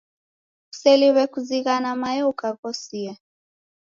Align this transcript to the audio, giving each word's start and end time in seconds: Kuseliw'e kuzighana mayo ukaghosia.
Kuseliw'e 0.69 1.23
kuzighana 1.33 1.89
mayo 2.01 2.23
ukaghosia. 2.31 3.13